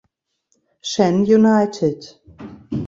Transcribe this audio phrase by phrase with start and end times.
[0.91, 2.01] Shan United